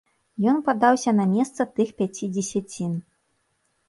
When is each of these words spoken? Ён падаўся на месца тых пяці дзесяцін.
Ён 0.51 0.55
падаўся 0.69 1.11
на 1.19 1.25
месца 1.33 1.67
тых 1.75 1.91
пяці 1.99 2.25
дзесяцін. 2.39 2.97